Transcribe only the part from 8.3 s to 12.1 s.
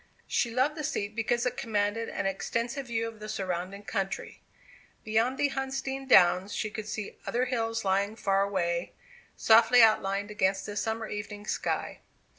away, softly outlined against the summer evening sky.